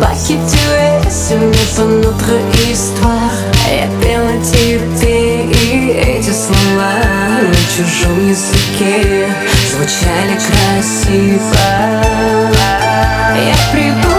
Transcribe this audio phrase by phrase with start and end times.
[0.00, 2.30] Paquet tu es Ce n'est pas notre
[3.68, 6.92] Я пела тебе и эти слова
[7.42, 9.26] На чужом языке
[9.72, 11.56] звучали красиво.
[13.36, 14.13] Я придумала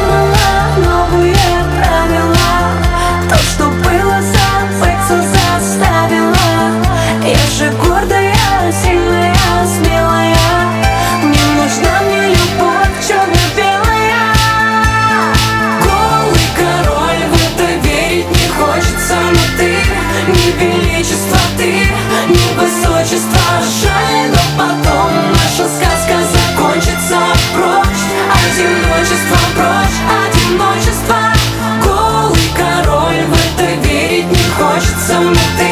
[35.07, 35.21] Но
[35.57, 35.69] ты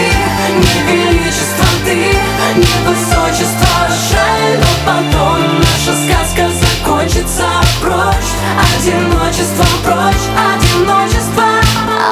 [0.53, 3.90] не величество, ты не высочество.
[4.12, 7.48] Жаль, но потом наша сказка закончится.
[7.81, 8.31] Прочь,
[8.78, 11.45] одиночество, прочь, одиночество.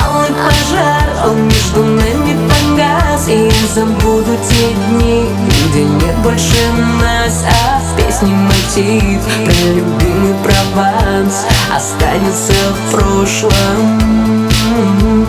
[0.01, 3.27] Алый пожар, он между нами погас.
[3.27, 5.29] И я забуду те дни,
[5.69, 7.45] где нет больше нас.
[7.47, 11.45] А в песне мотив про любимый Прованс.
[11.71, 14.49] Останется в прошлом.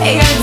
[0.02, 0.41] Я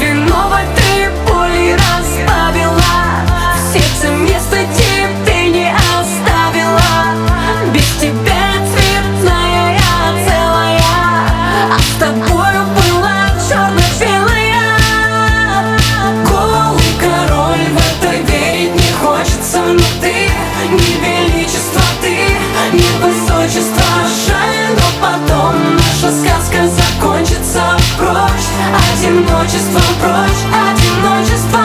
[29.39, 31.59] одиночество, прочь, одиночество.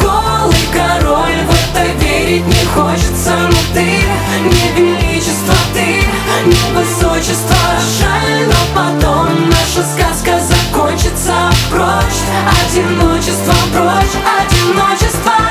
[0.00, 3.36] Голый король, в это верить не хочется.
[3.50, 4.04] Но ты
[4.44, 6.04] не величество, ты
[6.46, 7.56] не высочество.
[7.98, 11.34] Жаль, но потом наша сказка закончится.
[11.70, 12.22] Прочь,
[12.66, 15.41] одиночество, прочь, одиночество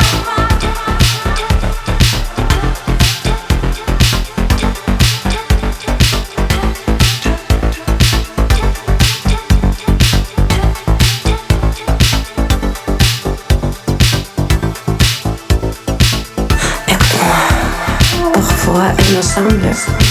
[19.15, 19.59] me semble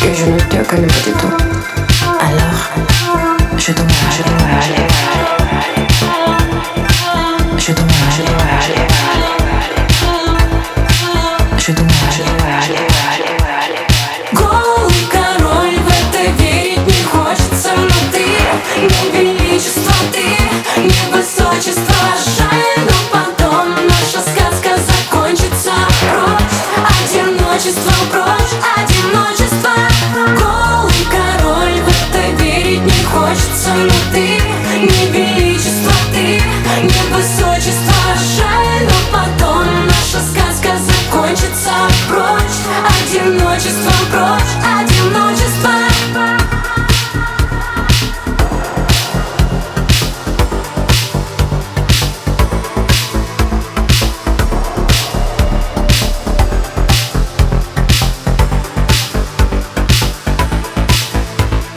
[0.01, 1.33] que je ne te connais pas du tout.
[2.21, 2.71] Alors,
[3.57, 4.87] je dois, je dois aller.
[7.57, 7.85] Je dois,
[8.17, 8.87] je dois aller.
[11.59, 12.10] Je dois,